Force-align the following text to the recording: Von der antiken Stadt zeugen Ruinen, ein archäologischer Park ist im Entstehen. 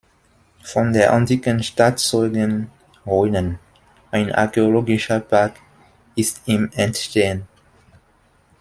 Von 0.63 0.93
der 0.93 1.13
antiken 1.13 1.61
Stadt 1.61 1.99
zeugen 1.99 2.71
Ruinen, 3.05 3.59
ein 4.09 4.31
archäologischer 4.33 5.19
Park 5.19 5.59
ist 6.15 6.41
im 6.47 6.71
Entstehen. 6.73 7.47